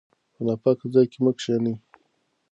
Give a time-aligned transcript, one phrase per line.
[0.33, 1.75] په ناپاکه ځای کې مه کښینئ.